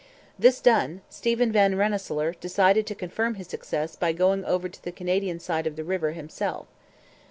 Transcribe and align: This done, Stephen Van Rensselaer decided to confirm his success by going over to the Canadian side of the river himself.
This 0.39 0.61
done, 0.61 1.01
Stephen 1.11 1.51
Van 1.51 1.75
Rensselaer 1.75 2.33
decided 2.41 2.87
to 2.87 2.95
confirm 2.95 3.35
his 3.35 3.45
success 3.45 3.95
by 3.95 4.13
going 4.13 4.43
over 4.45 4.67
to 4.67 4.83
the 4.83 4.91
Canadian 4.91 5.39
side 5.39 5.67
of 5.67 5.75
the 5.75 5.83
river 5.83 6.13
himself. 6.13 6.65